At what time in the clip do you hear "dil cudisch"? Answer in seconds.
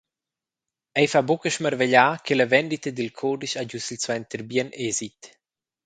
2.93-3.57